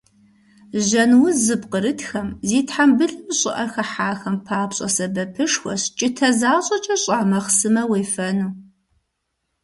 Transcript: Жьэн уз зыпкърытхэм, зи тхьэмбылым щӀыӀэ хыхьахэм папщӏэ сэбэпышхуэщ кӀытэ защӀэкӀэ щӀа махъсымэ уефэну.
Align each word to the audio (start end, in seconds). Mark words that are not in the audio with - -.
Жьэн 0.85 1.11
уз 1.23 1.35
зыпкърытхэм, 1.45 2.27
зи 2.47 2.59
тхьэмбылым 2.67 3.25
щӀыӀэ 3.39 3.65
хыхьахэм 3.73 4.35
папщӏэ 4.45 4.87
сэбэпышхуэщ 4.95 5.83
кӀытэ 5.97 6.29
защӀэкӀэ 6.39 6.95
щӀа 7.01 7.17
махъсымэ 7.29 7.83
уефэну. 7.89 8.51